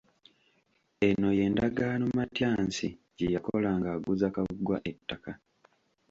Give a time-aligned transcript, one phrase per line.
[1.07, 5.31] Eno ye ndagaano Matyansi gye yakola ng'aguza Kaggwa ettaka.